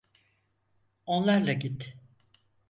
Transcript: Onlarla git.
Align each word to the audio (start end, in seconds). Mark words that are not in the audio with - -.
Onlarla 1.05 1.53
git. 1.53 1.95